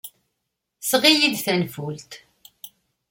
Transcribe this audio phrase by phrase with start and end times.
[0.89, 2.11] Seɣ-iyi-d tanfult.